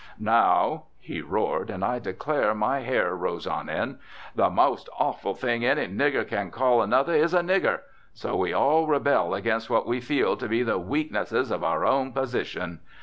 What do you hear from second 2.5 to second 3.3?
my hair